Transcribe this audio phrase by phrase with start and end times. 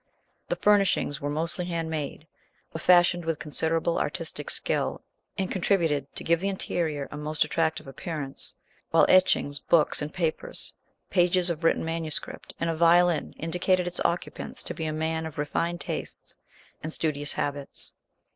[0.49, 2.25] The furnishings were mostly hand made,
[2.71, 5.03] but fashioned with considerable artistic skill,
[5.37, 8.55] and contributed to give the interior a most attractive appearance,
[8.89, 10.73] while etchings, books and papers,
[11.11, 15.37] pages of written manuscript, and a violin indicated its occupants to be a man of
[15.37, 16.33] refined tastes
[16.81, 17.93] and studious habits.